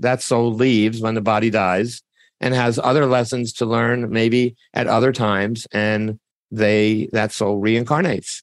[0.00, 2.02] that soul leaves when the body dies
[2.40, 5.66] and has other lessons to learn maybe at other times.
[5.72, 6.18] And
[6.50, 8.42] they, that soul reincarnates.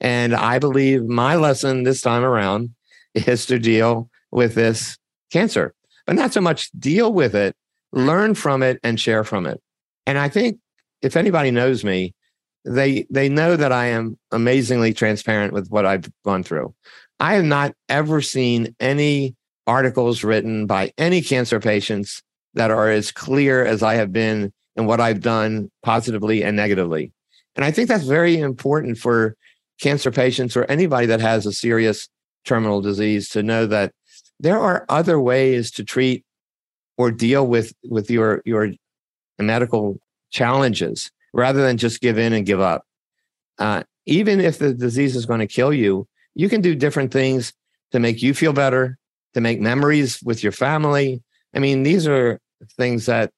[0.00, 2.74] And I believe my lesson this time around
[3.14, 4.98] is to deal with this
[5.32, 5.74] cancer,
[6.06, 7.56] but not so much deal with it,
[7.92, 9.60] learn from it and share from it.
[10.06, 10.58] And I think
[11.02, 12.14] if anybody knows me,
[12.64, 16.74] they they know that I am amazingly transparent with what I've gone through.
[17.20, 19.35] I have not ever seen any
[19.66, 22.22] articles written by any cancer patients
[22.54, 27.12] that are as clear as I have been in what I've done positively and negatively.
[27.54, 29.36] And I think that's very important for
[29.80, 32.08] cancer patients or anybody that has a serious
[32.44, 33.92] terminal disease to know that
[34.38, 36.24] there are other ways to treat
[36.98, 38.70] or deal with with your your
[39.38, 39.98] medical
[40.30, 42.84] challenges rather than just give in and give up.
[43.58, 47.52] Uh, even if the disease is going to kill you, you can do different things
[47.92, 48.98] to make you feel better,
[49.36, 51.22] to make memories with your family.
[51.54, 52.40] I mean, these are
[52.78, 53.30] things that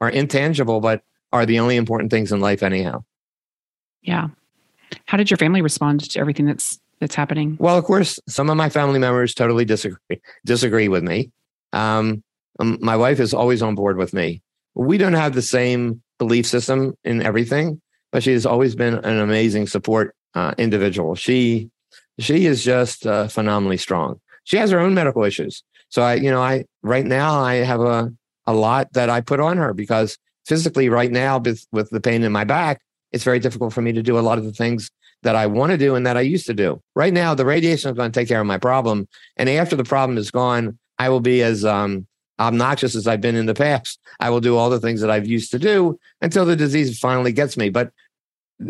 [0.00, 3.04] are intangible, but are the only important things in life, anyhow.
[4.00, 4.28] Yeah.
[5.04, 7.58] How did your family respond to everything that's that's happening?
[7.60, 11.30] Well, of course, some of my family members totally disagree disagree with me.
[11.74, 12.24] Um,
[12.58, 14.40] um, my wife is always on board with me.
[14.74, 19.18] We don't have the same belief system in everything, but she has always been an
[19.18, 21.14] amazing support uh, individual.
[21.14, 21.68] She
[22.18, 24.20] she is just uh, phenomenally strong.
[24.44, 27.80] She has her own medical issues, so I, you know, I right now I have
[27.80, 28.12] a
[28.46, 32.22] a lot that I put on her because physically, right now, with, with the pain
[32.22, 32.80] in my back,
[33.12, 34.90] it's very difficult for me to do a lot of the things
[35.22, 36.82] that I want to do and that I used to do.
[36.94, 39.84] Right now, the radiation is going to take care of my problem, and after the
[39.84, 42.06] problem is gone, I will be as um,
[42.38, 43.98] obnoxious as I've been in the past.
[44.20, 47.32] I will do all the things that I've used to do until the disease finally
[47.32, 47.70] gets me.
[47.70, 47.92] But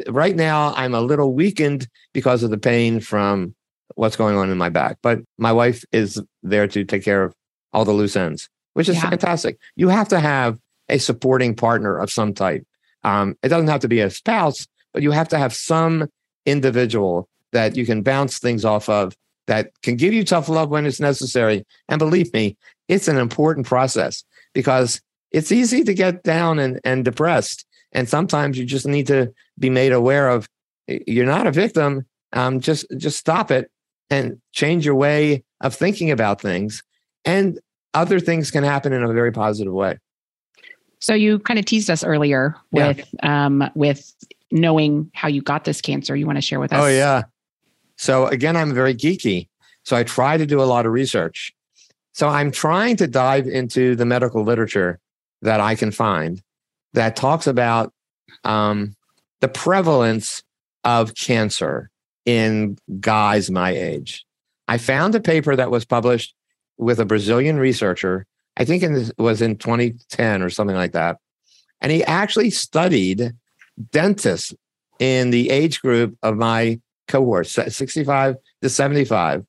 [0.08, 3.54] right now, I'm a little weakened because of the pain from
[3.94, 4.98] what's going on in my back.
[5.02, 7.34] But my wife is there to take care of
[7.72, 9.10] all the loose ends, which is yeah.
[9.10, 9.58] fantastic.
[9.76, 12.66] You have to have a supporting partner of some type.
[13.02, 16.08] Um, it doesn't have to be a spouse, but you have to have some
[16.46, 19.16] individual that you can bounce things off of
[19.46, 21.64] that can give you tough love when it's necessary.
[21.88, 22.56] And believe me,
[22.88, 27.66] it's an important process because it's easy to get down and, and depressed.
[27.92, 30.48] And sometimes you just need to be made aware of
[30.86, 32.06] you're not a victim.
[32.32, 33.70] Um, just just stop it
[34.10, 36.82] and change your way of thinking about things.
[37.24, 37.58] And
[37.94, 39.98] other things can happen in a very positive way.
[40.98, 43.46] So you kind of teased us earlier with yeah.
[43.46, 44.14] um, with
[44.50, 46.16] knowing how you got this cancer.
[46.16, 46.80] You want to share with us?
[46.82, 47.22] Oh yeah.
[47.96, 49.48] So again, I'm very geeky.
[49.84, 51.52] So I try to do a lot of research.
[52.12, 54.98] So I'm trying to dive into the medical literature
[55.42, 56.40] that I can find
[56.94, 57.92] that talks about
[58.44, 58.94] um,
[59.40, 60.42] the prevalence
[60.84, 61.90] of cancer
[62.24, 64.24] in guys my age.
[64.68, 66.34] I found a paper that was published
[66.78, 68.26] with a Brazilian researcher.
[68.56, 71.18] I think it was in 2010 or something like that.
[71.80, 73.32] And he actually studied
[73.90, 74.54] dentists
[74.98, 79.44] in the age group of my cohort, 65 to 75,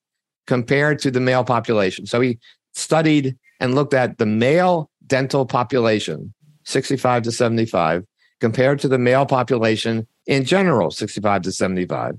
[0.48, 2.06] compared to the male population.
[2.06, 2.40] So he
[2.74, 6.34] studied and looked at the male dental population,
[6.66, 8.04] 65 to 75,
[8.42, 12.18] compared to the male population in general, 65 to 75.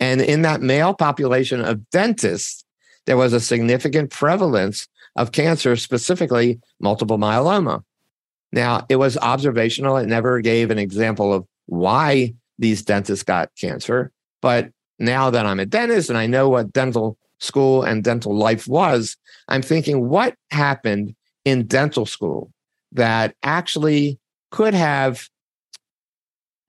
[0.00, 2.64] And in that male population of dentists,
[3.06, 7.82] there was a significant prevalence of cancer, specifically multiple myeloma.
[8.52, 9.96] Now, it was observational.
[9.96, 14.12] It never gave an example of why these dentists got cancer.
[14.40, 18.66] But now that I'm a dentist and I know what dental school and dental life
[18.66, 19.16] was,
[19.48, 21.14] I'm thinking, what happened
[21.44, 22.50] in dental school
[22.92, 24.18] that actually
[24.50, 25.28] could have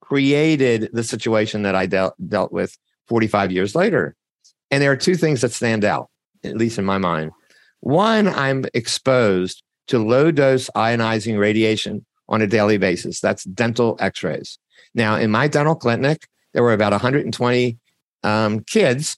[0.08, 2.76] created the situation that I dealt, dealt with
[3.08, 4.14] 45 years later?
[4.70, 6.08] And there are two things that stand out,
[6.44, 7.32] at least in my mind.
[7.80, 13.20] One, I'm exposed to low dose ionizing radiation on a daily basis.
[13.20, 14.58] That's dental x rays.
[14.94, 17.78] Now, in my dental clinic, there were about 120
[18.22, 19.16] um, kids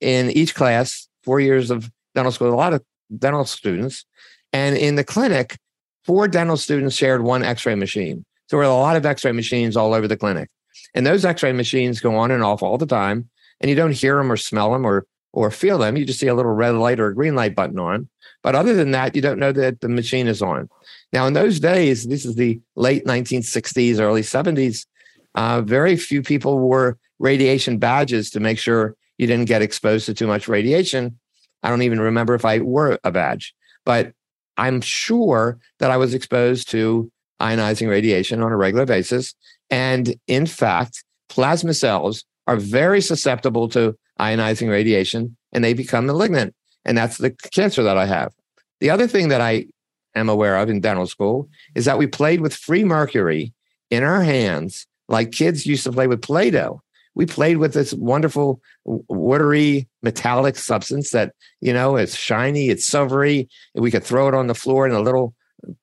[0.00, 2.84] in each class, four years of dental school, a lot of
[3.16, 4.04] dental students.
[4.52, 5.56] And in the clinic,
[6.04, 8.24] four dental students shared one x ray machine.
[8.48, 10.50] So were a lot of x ray machines all over the clinic.
[10.94, 13.28] And those x ray machines go on and off all the time.
[13.60, 15.96] And you don't hear them or smell them or, or feel them.
[15.96, 18.08] You just see a little red light or a green light button on.
[18.42, 20.68] But other than that, you don't know that the machine is on.
[21.12, 24.86] Now, in those days, this is the late 1960s, early 70s,
[25.34, 30.14] uh, very few people wore radiation badges to make sure you didn't get exposed to
[30.14, 31.18] too much radiation.
[31.62, 33.54] I don't even remember if I wore a badge,
[33.84, 34.12] but
[34.56, 39.34] I'm sure that I was exposed to ionizing radiation on a regular basis.
[39.70, 46.54] And in fact, plasma cells are very susceptible to ionizing radiation and they become malignant.
[46.84, 48.32] And that's the cancer that I have.
[48.80, 49.66] The other thing that I
[50.14, 53.52] am aware of in dental school is that we played with free mercury
[53.90, 56.80] in our hands like kids used to play with Play Doh.
[57.14, 63.48] We played with this wonderful, watery, metallic substance that, you know, it's shiny, it's silvery.
[63.74, 65.34] And we could throw it on the floor and a little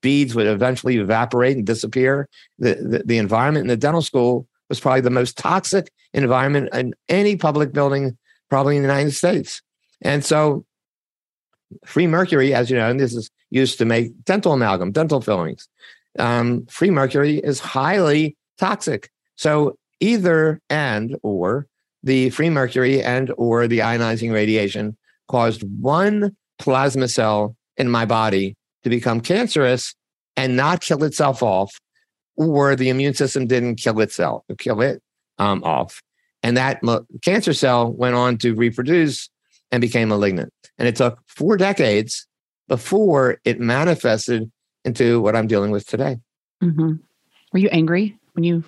[0.01, 2.27] beads would eventually evaporate and disappear.
[2.59, 6.93] The, the, the environment in the dental school was probably the most toxic environment in
[7.09, 8.17] any public building,
[8.49, 9.61] probably in the United States.
[10.01, 10.65] And so,
[11.85, 15.67] free mercury, as you know, and this is used to make dental amalgam, dental fillings.
[16.19, 19.09] Um, free mercury is highly toxic.
[19.35, 21.67] So either and or
[22.03, 28.55] the free mercury and or the ionizing radiation caused one plasma cell in my body
[28.83, 29.95] to become cancerous
[30.35, 31.79] and not kill itself off,
[32.35, 35.01] or the immune system didn't kill itself, kill it
[35.37, 36.01] um, off.
[36.43, 36.81] And that
[37.21, 39.29] cancer cell went on to reproduce
[39.71, 40.51] and became malignant.
[40.77, 42.25] And it took four decades
[42.67, 44.51] before it manifested
[44.85, 46.17] into what I'm dealing with today.
[46.63, 46.93] Mm-hmm.
[47.53, 48.63] Were you angry when you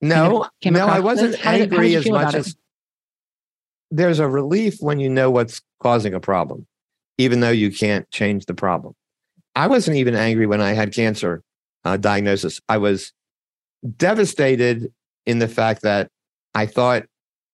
[0.00, 1.46] no, no, I wasn't this?
[1.46, 2.56] angry as much as
[3.90, 6.66] there's a relief when you know what's causing a problem,
[7.18, 8.94] even though you can't change the problem.
[9.54, 11.42] I wasn't even angry when I had cancer
[11.84, 12.60] uh, diagnosis.
[12.68, 13.12] I was
[13.96, 14.92] devastated
[15.26, 16.10] in the fact that
[16.54, 17.04] I thought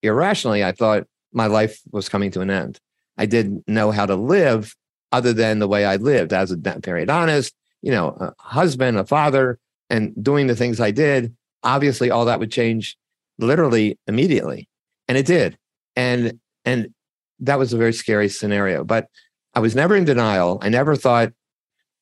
[0.03, 2.81] irrationally, I thought my life was coming to an end.
[3.19, 4.75] I didn't know how to live
[5.13, 9.59] other than the way I lived as a periodontist, you know, a husband, a father,
[9.89, 11.35] and doing the things I did
[11.67, 12.97] obviously all that would change
[13.39, 14.69] literally immediately.
[15.09, 15.59] And it did.
[15.95, 16.95] And and
[17.41, 18.85] that was a very scary scenario.
[18.85, 19.09] But
[19.55, 20.59] I was never in denial.
[20.63, 21.33] I never thought,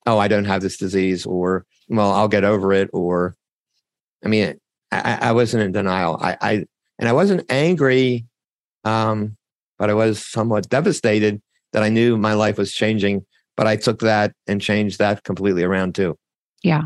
[0.07, 3.35] oh, I don't have this disease, or well, I'll get over it, or
[4.25, 4.59] I mean,
[4.91, 6.19] I, I wasn't in denial.
[6.21, 6.65] I, I
[6.99, 8.27] and I wasn't angry,
[8.85, 9.37] um,
[9.79, 13.25] but I was somewhat devastated that I knew my life was changing.
[13.57, 16.19] But I took that and changed that completely around too.
[16.63, 16.85] Yeah.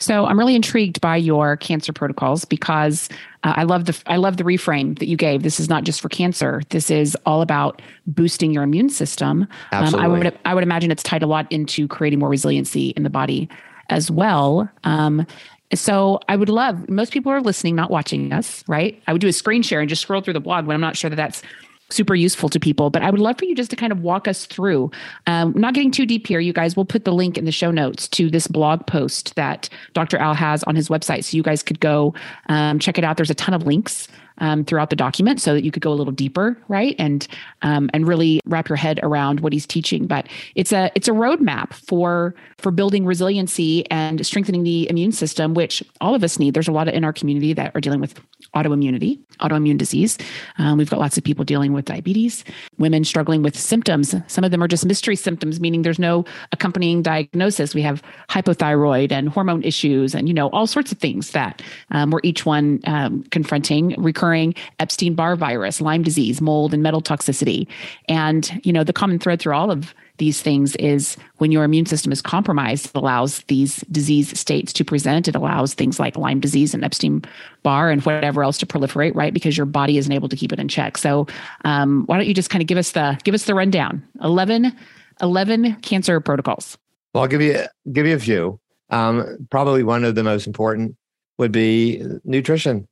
[0.00, 3.08] So I'm really intrigued by your cancer protocols because
[3.42, 5.42] uh, I love the I love the reframe that you gave.
[5.42, 6.62] This is not just for cancer.
[6.68, 9.48] This is all about boosting your immune system.
[9.72, 10.06] Absolutely.
[10.06, 13.02] Um, I would I would imagine it's tied a lot into creating more resiliency in
[13.02, 13.48] the body
[13.90, 14.70] as well.
[14.84, 15.26] Um,
[15.74, 19.02] so I would love most people are listening, not watching us, right?
[19.06, 20.96] I would do a screen share and just scroll through the blog when I'm not
[20.96, 21.42] sure that that's
[21.90, 22.90] super useful to people.
[22.90, 24.90] But I would love for you just to kind of walk us through.
[25.26, 26.76] Um, not getting too deep here, you guys.
[26.76, 30.18] We'll put the link in the show notes to this blog post that Dr.
[30.18, 32.14] Al has on his website, so you guys could go
[32.48, 33.16] um, check it out.
[33.16, 35.94] There's a ton of links um, throughout the document so that you could go a
[35.94, 36.94] little deeper, right?
[36.98, 37.26] And
[37.62, 40.06] um, and really wrap your head around what he's teaching.
[40.06, 45.54] But it's a it's a roadmap for for building resiliency and strengthening the immune system,
[45.54, 46.54] which all of us need.
[46.54, 48.20] There's a lot of in our community that are dealing with
[48.54, 50.18] autoimmunity, autoimmune disease.
[50.58, 52.44] Um, we've got lots of people dealing with diabetes,
[52.78, 54.14] women struggling with symptoms.
[54.26, 57.74] Some of them are just mystery symptoms, meaning there's no accompanying diagnosis.
[57.74, 62.10] We have hypothyroid and hormone issues, and you know all sorts of things that um,
[62.10, 67.00] we're each one um, confronting recurrent occurring Epstein Barr virus, Lyme disease, mold, and metal
[67.00, 67.66] toxicity.
[68.08, 71.86] And, you know, the common thread through all of these things is when your immune
[71.86, 75.28] system is compromised, it allows these disease states to present.
[75.28, 77.22] It allows things like Lyme disease and Epstein
[77.62, 79.32] Barr and whatever else to proliferate, right?
[79.32, 80.98] Because your body isn't able to keep it in check.
[80.98, 81.26] So,
[81.64, 84.02] um, why don't you just kind of give us the give us the rundown?
[84.22, 84.76] 11,
[85.22, 86.76] 11 cancer protocols.
[87.14, 88.60] Well, I'll give you give you a few.
[88.90, 90.96] Um, probably one of the most important
[91.38, 92.88] would be nutrition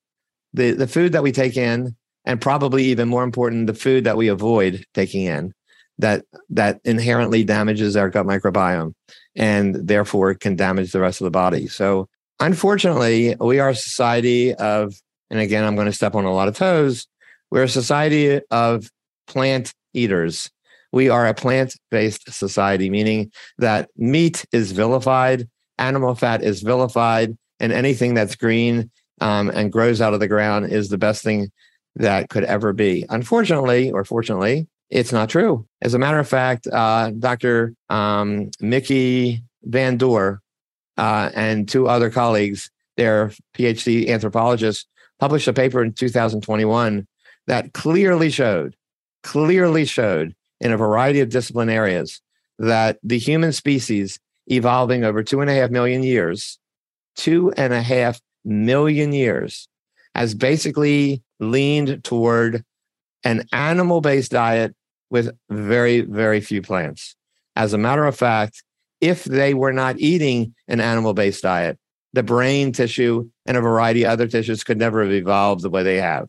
[0.56, 4.16] the the food that we take in, and probably even more important, the food that
[4.16, 5.52] we avoid taking in,
[5.98, 8.94] that that inherently damages our gut microbiome,
[9.36, 11.68] and therefore can damage the rest of the body.
[11.68, 12.08] So,
[12.40, 14.94] unfortunately, we are a society of,
[15.30, 17.06] and again, I'm going to step on a lot of toes.
[17.50, 18.90] We're a society of
[19.28, 20.50] plant eaters.
[20.92, 25.48] We are a plant based society, meaning that meat is vilified,
[25.78, 28.90] animal fat is vilified, and anything that's green
[29.20, 31.50] um, and grows out of the ground is the best thing
[31.96, 33.04] that could ever be.
[33.08, 35.66] Unfortunately, or fortunately, it's not true.
[35.82, 37.74] As a matter of fact, uh, Dr.
[37.88, 40.42] Um, Mickey Van Door
[40.96, 44.86] uh, and two other colleagues, their PhD anthropologists,
[45.18, 47.06] published a paper in 2021
[47.46, 48.76] that clearly showed,
[49.22, 52.20] clearly showed in a variety of discipline areas
[52.58, 56.58] that the human species evolving over two and a half million years,
[57.16, 59.68] two and a half million years
[60.14, 62.64] has basically leaned toward
[63.24, 64.74] an animal based diet
[65.10, 67.16] with very, very few plants.
[67.54, 68.62] As a matter of fact,
[69.00, 71.78] if they were not eating an animal based diet.
[72.12, 75.82] The brain tissue and a variety of other tissues could never have evolved the way
[75.82, 76.28] they have.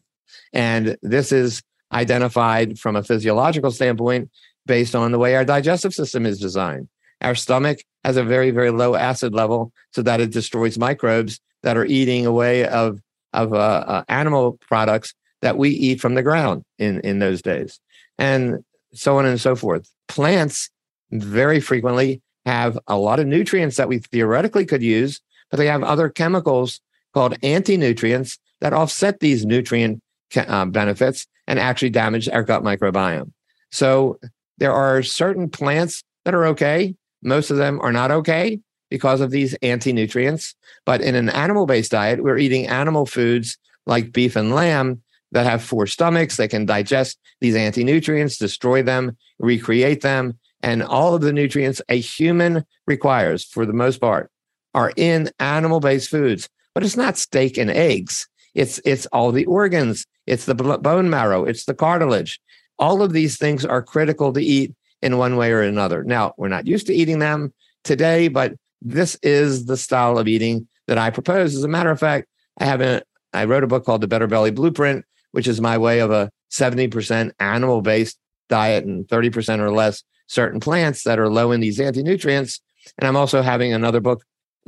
[0.52, 1.62] And this is
[1.94, 4.30] identified from a physiological standpoint
[4.66, 6.90] based on the way our digestive system is designed.
[7.22, 11.78] Our stomach has a very, very low acid level so that it destroys microbes that
[11.78, 13.00] are eating away of,
[13.34, 17.80] of uh, uh, animal products that we eat from the ground in, in those days.
[18.18, 19.90] And so on and so forth.
[20.08, 20.70] Plants
[21.12, 25.84] very frequently have a lot of nutrients that we theoretically could use, but they have
[25.84, 26.80] other chemicals
[27.14, 30.02] called anti-nutrients that offset these nutrient
[30.36, 33.32] uh, benefits and actually damage our gut microbiome.
[33.72, 34.20] So
[34.58, 36.96] there are certain plants that are okay.
[37.22, 38.60] Most of them are not okay
[38.90, 40.56] because of these anti-nutrients.
[40.86, 45.64] But in an animal-based diet, we're eating animal foods like beef and lamb that have
[45.64, 46.38] four stomachs.
[46.38, 52.00] They can digest these anti-nutrients, destroy them, recreate them, and all of the nutrients a
[52.00, 54.32] human requires, for the most part,
[54.74, 56.50] are in animal-based foods.
[56.74, 58.28] But it's not steak and eggs.
[58.54, 60.06] It's it's all the organs.
[60.26, 61.44] It's the bone marrow.
[61.46, 62.40] It's the cartilage.
[62.80, 66.04] All of these things are critical to eat in one way or another.
[66.04, 70.68] Now we're not used to eating them today, but this is the style of eating
[70.88, 71.56] that I propose.
[71.56, 72.28] As a matter of fact,
[72.60, 73.02] I have a
[73.34, 76.32] I wrote a book called The Better Belly Blueprint, which is my way of a
[76.52, 78.18] 70% animal based
[78.50, 82.60] diet and 30% or less certain plants that are low in these anti nutrients.
[82.98, 84.24] And I'm also having another book,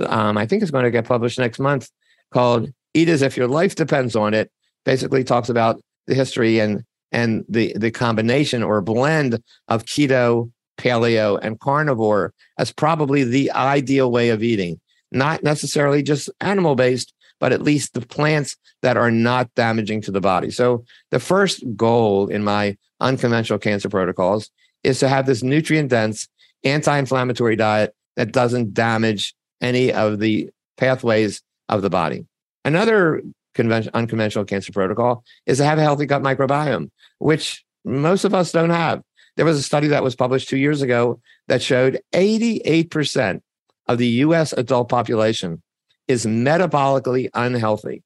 [0.05, 1.89] um, I think it's going to get published next month
[2.31, 4.51] called Eat as if your life depends on it.
[4.83, 11.37] Basically talks about the history and and the the combination or blend of keto, paleo,
[11.41, 14.79] and carnivore as probably the ideal way of eating.
[15.11, 20.11] Not necessarily just animal based, but at least the plants that are not damaging to
[20.11, 20.51] the body.
[20.51, 24.49] So the first goal in my unconventional cancer protocols
[24.83, 26.27] is to have this nutrient dense,
[26.63, 32.25] anti inflammatory diet that doesn't damage any of the pathways of the body.
[32.65, 33.21] Another
[33.57, 38.69] unconventional cancer protocol is to have a healthy gut microbiome, which most of us don't
[38.69, 39.01] have.
[39.39, 43.39] There was a study that was published two years ago that showed 88%
[43.87, 45.61] of the US adult population
[46.09, 48.03] is metabolically unhealthy.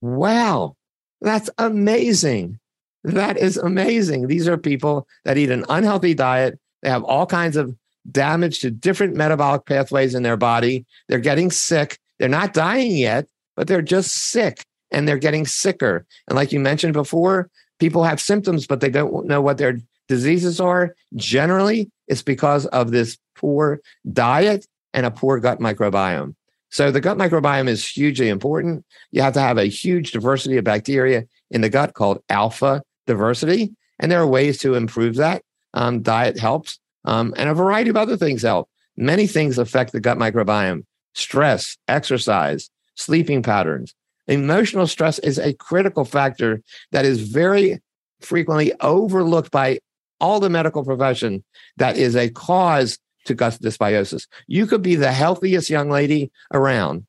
[0.00, 0.76] Wow,
[1.20, 2.60] that's amazing.
[3.02, 4.28] That is amazing.
[4.28, 6.56] These are people that eat an unhealthy diet.
[6.82, 7.74] They have all kinds of
[8.08, 10.86] damage to different metabolic pathways in their body.
[11.08, 11.98] They're getting sick.
[12.20, 13.26] They're not dying yet,
[13.56, 16.06] but they're just sick and they're getting sicker.
[16.28, 17.50] And like you mentioned before,
[17.80, 20.94] people have symptoms, but they don't know what their diseases are.
[21.16, 23.80] Generally, it's because of this poor
[24.12, 26.34] diet and a poor gut microbiome.
[26.70, 28.84] So the gut microbiome is hugely important.
[29.12, 33.72] You have to have a huge diversity of bacteria in the gut called alpha diversity.
[34.00, 35.42] And there are ways to improve that.
[35.72, 38.68] Um, diet helps, um, and a variety of other things help.
[38.96, 40.84] Many things affect the gut microbiome
[41.14, 43.94] stress, exercise, sleeping patterns.
[44.26, 47.80] Emotional stress is a critical factor that is very
[48.20, 49.78] frequently overlooked by
[50.24, 51.44] all the medical profession
[51.76, 54.26] that is a cause to gut dysbiosis.
[54.46, 57.04] You could be the healthiest young lady around.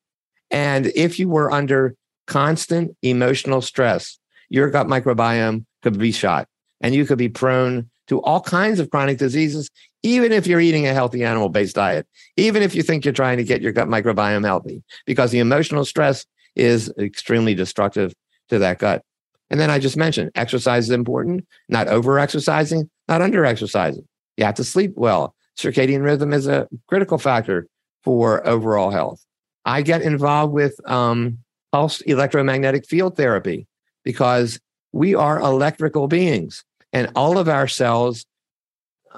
[0.51, 1.95] And if you were under
[2.27, 6.49] constant emotional stress, your gut microbiome could be shot
[6.81, 9.71] and you could be prone to all kinds of chronic diseases,
[10.03, 12.05] even if you're eating a healthy animal based diet,
[12.35, 15.85] even if you think you're trying to get your gut microbiome healthy, because the emotional
[15.85, 18.13] stress is extremely destructive
[18.49, 19.03] to that gut.
[19.49, 24.07] And then I just mentioned exercise is important, not over exercising, not under exercising.
[24.37, 25.35] You have to sleep well.
[25.57, 27.67] Circadian rhythm is a critical factor
[28.03, 29.25] for overall health.
[29.65, 31.39] I get involved with um,
[31.71, 33.67] pulsed electromagnetic field therapy
[34.03, 34.59] because
[34.91, 38.25] we are electrical beings and all of our cells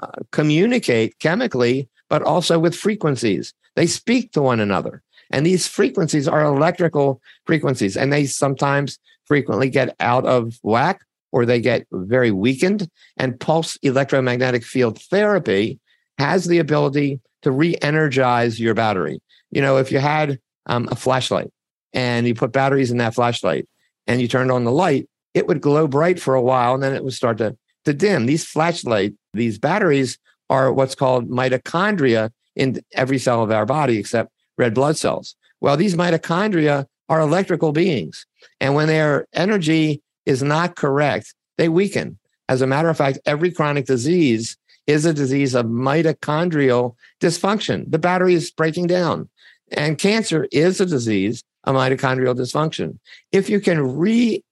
[0.00, 3.52] uh, communicate chemically, but also with frequencies.
[3.76, 5.02] They speak to one another.
[5.30, 11.44] And these frequencies are electrical frequencies, and they sometimes frequently get out of whack or
[11.44, 12.88] they get very weakened.
[13.16, 15.78] And pulse electromagnetic field therapy
[16.18, 19.20] has the ability to re energize your battery.
[19.50, 21.50] You know, if you had um, a flashlight
[21.92, 23.66] and you put batteries in that flashlight
[24.06, 26.94] and you turned on the light, it would glow bright for a while and then
[26.94, 28.26] it would start to to dim.
[28.26, 30.18] These flashlight, these batteries
[30.50, 35.36] are what's called mitochondria in every cell of our body except red blood cells.
[35.60, 38.26] Well, these mitochondria are electrical beings.
[38.60, 42.18] And when their energy is not correct, they weaken.
[42.48, 44.56] As a matter of fact, every chronic disease
[44.86, 47.90] is a disease of mitochondrial dysfunction.
[47.90, 49.28] The battery is breaking down.
[49.72, 52.98] And cancer is a disease of mitochondrial dysfunction.
[53.32, 54.42] If you can re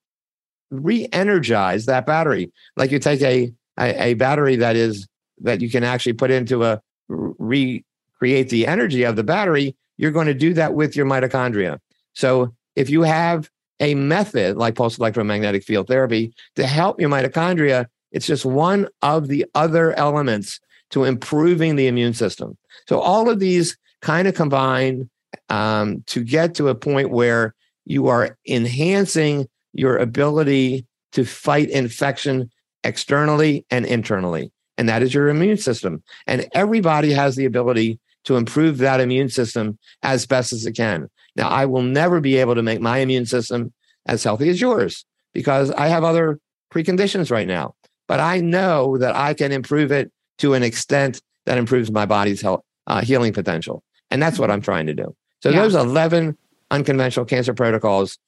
[0.70, 2.52] re-energize that battery.
[2.76, 5.06] Like you take a, a, a battery that is
[5.40, 7.84] that you can actually put into a re
[8.18, 11.78] create the energy of the battery, you're going to do that with your mitochondria.
[12.14, 13.50] So if you have
[13.80, 19.28] a method like pulse electromagnetic field therapy to help your mitochondria, it's just one of
[19.28, 20.60] the other elements
[20.90, 22.56] to improving the immune system.
[22.88, 25.10] So all of these kind of combine
[25.48, 27.54] um, to get to a point where
[27.84, 32.50] you are enhancing your ability to fight infection
[32.84, 34.52] externally and internally.
[34.78, 36.02] And that is your immune system.
[36.26, 41.08] And everybody has the ability to improve that immune system as best as it can.
[41.36, 43.72] Now, I will never be able to make my immune system
[44.06, 46.40] as healthy as yours because I have other
[46.72, 47.74] preconditions right now.
[48.08, 52.40] But I know that I can improve it to an extent that improves my body's
[52.40, 53.82] health, uh, healing potential.
[54.10, 55.14] And that's what I'm trying to do.
[55.42, 55.62] So yeah.
[55.62, 56.36] those 11
[56.70, 58.18] unconventional cancer protocols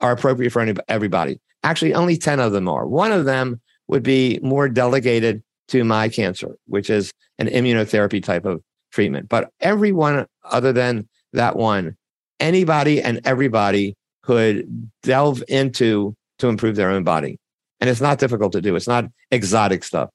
[0.00, 1.40] are appropriate for any, everybody.
[1.62, 2.86] Actually, only 10 of them are.
[2.86, 8.44] One of them would be more delegated to my cancer, which is an immunotherapy type
[8.44, 9.28] of treatment.
[9.28, 11.96] But everyone other than that one,
[12.42, 17.38] anybody and everybody could delve into to improve their own body.
[17.80, 18.76] And it's not difficult to do.
[18.76, 20.10] It's not exotic stuff.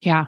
[0.00, 0.26] Yeah.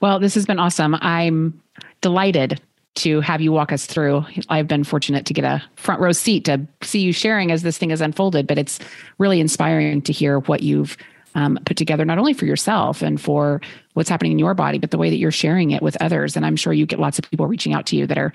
[0.00, 0.96] Well, this has been awesome.
[1.00, 1.60] I'm
[2.00, 2.60] delighted
[2.96, 4.24] to have you walk us through.
[4.48, 7.76] I've been fortunate to get a front row seat to see you sharing as this
[7.76, 8.78] thing has unfolded, but it's
[9.18, 10.96] really inspiring to hear what you've
[11.34, 13.60] um, put together, not only for yourself and for
[13.92, 16.34] what's happening in your body, but the way that you're sharing it with others.
[16.34, 18.32] And I'm sure you get lots of people reaching out to you that are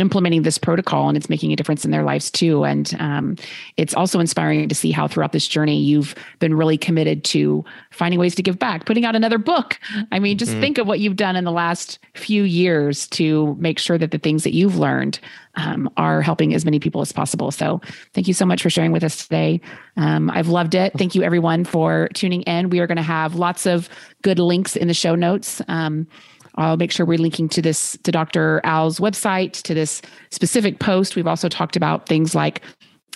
[0.00, 2.64] implementing this protocol and it's making a difference in their lives too.
[2.64, 3.36] And um,
[3.76, 8.18] it's also inspiring to see how throughout this journey you've been really committed to finding
[8.18, 9.78] ways to give back, putting out another book.
[10.10, 10.60] I mean, just mm-hmm.
[10.60, 14.18] think of what you've done in the last few years to make sure that the
[14.18, 15.20] things that you've learned
[15.56, 17.50] um, are helping as many people as possible.
[17.50, 17.80] So
[18.14, 19.60] thank you so much for sharing with us today.
[19.96, 20.92] Um, I've loved it.
[20.96, 22.70] Thank you everyone for tuning in.
[22.70, 23.88] We are going to have lots of
[24.22, 25.60] good links in the show notes.
[26.60, 28.60] I'll make sure we're linking to this to Dr.
[28.64, 31.16] Al's website, to this specific post.
[31.16, 32.62] We've also talked about things like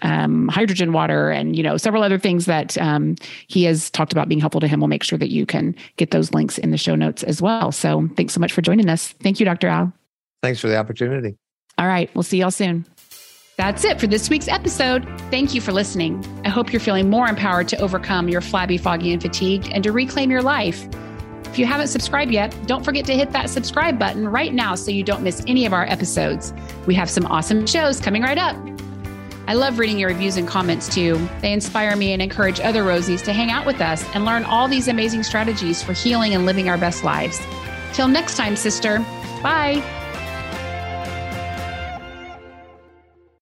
[0.03, 3.17] um, hydrogen water and you know several other things that um,
[3.47, 4.81] he has talked about being helpful to him.
[4.81, 7.73] We'll make sure that you can get those links in the show notes as well.
[7.73, 9.09] So thanks so much for joining us.
[9.23, 9.69] Thank you, Dr.
[9.69, 9.93] Al.
[10.43, 11.37] Thanks for the opportunity.
[11.79, 12.87] All right, we'll see y'all soon.
[13.57, 15.07] That's it for this week's episode.
[15.31, 16.25] Thank you for listening.
[16.45, 19.93] I hope you're feeling more empowered to overcome your flabby, foggy, and fatigued and to
[19.93, 20.87] reclaim your life.
[21.55, 24.91] If you haven't subscribed yet, don't forget to hit that subscribe button right now so
[24.91, 26.53] you don't miss any of our episodes.
[26.85, 28.57] We have some awesome shows coming right up.
[29.47, 31.29] I love reading your reviews and comments too.
[31.43, 34.67] They inspire me and encourage other Rosies to hang out with us and learn all
[34.67, 37.41] these amazing strategies for healing and living our best lives.
[37.93, 38.99] Till next time, sister.
[39.41, 40.04] Bye.